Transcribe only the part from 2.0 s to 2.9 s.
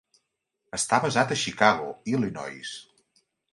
Illinois.